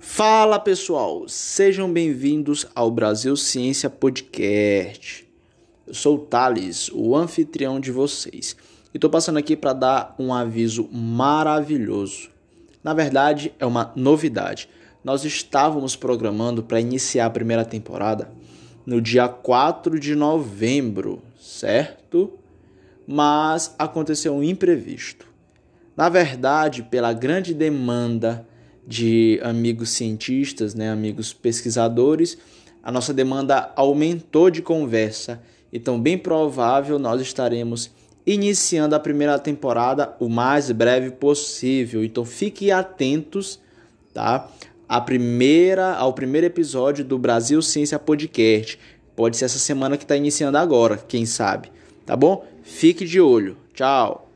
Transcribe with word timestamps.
Fala 0.00 0.60
pessoal, 0.60 1.28
sejam 1.28 1.92
bem-vindos 1.92 2.64
ao 2.72 2.88
Brasil 2.88 3.36
Ciência 3.36 3.90
Podcast. 3.90 5.28
Eu 5.84 5.92
sou 5.92 6.14
o 6.14 6.18
Thales, 6.20 6.88
o 6.94 7.16
anfitrião 7.16 7.80
de 7.80 7.90
vocês, 7.90 8.56
e 8.94 8.96
estou 8.96 9.10
passando 9.10 9.38
aqui 9.38 9.56
para 9.56 9.72
dar 9.72 10.14
um 10.16 10.32
aviso 10.32 10.88
maravilhoso. 10.92 12.30
Na 12.82 12.94
verdade, 12.94 13.52
é 13.58 13.66
uma 13.66 13.92
novidade. 13.96 14.68
Nós 15.02 15.24
estávamos 15.24 15.96
programando 15.96 16.62
para 16.62 16.80
iniciar 16.80 17.26
a 17.26 17.30
primeira 17.30 17.64
temporada 17.64 18.30
no 18.86 19.00
dia 19.00 19.28
4 19.28 19.98
de 19.98 20.14
novembro, 20.14 21.20
certo? 21.40 22.38
Mas 23.04 23.74
aconteceu 23.76 24.32
um 24.32 24.44
imprevisto. 24.44 25.26
Na 25.96 26.08
verdade, 26.08 26.84
pela 26.84 27.12
grande 27.12 27.52
demanda 27.52 28.46
de 28.88 29.38
amigos 29.42 29.90
cientistas, 29.90 30.74
né, 30.74 30.90
amigos 30.90 31.34
pesquisadores, 31.34 32.38
a 32.82 32.90
nossa 32.90 33.12
demanda 33.12 33.70
aumentou 33.76 34.48
de 34.48 34.62
conversa. 34.62 35.42
Então, 35.70 36.00
bem 36.00 36.16
provável 36.16 36.98
nós 36.98 37.20
estaremos 37.20 37.90
iniciando 38.26 38.94
a 38.94 39.00
primeira 39.00 39.38
temporada 39.38 40.16
o 40.18 40.26
mais 40.26 40.70
breve 40.70 41.10
possível. 41.10 42.02
Então, 42.02 42.24
fiquem 42.24 42.70
atentos, 42.70 43.60
tá? 44.14 44.48
A 44.88 45.02
primeira, 45.02 45.92
ao 45.94 46.14
primeiro 46.14 46.46
episódio 46.46 47.04
do 47.04 47.18
Brasil 47.18 47.60
Ciência 47.60 47.98
Podcast. 47.98 48.78
Pode 49.14 49.36
ser 49.36 49.44
essa 49.44 49.58
semana 49.58 49.98
que 49.98 50.04
está 50.04 50.16
iniciando 50.16 50.56
agora, 50.56 50.96
quem 50.96 51.26
sabe, 51.26 51.70
tá 52.06 52.16
bom? 52.16 52.46
Fique 52.62 53.04
de 53.04 53.20
olho. 53.20 53.54
Tchau. 53.74 54.27